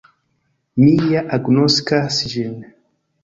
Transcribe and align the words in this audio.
Mi 0.85 0.93
ja 1.11 1.21
agnoskas 1.37 2.19
ĝin. 2.35 2.57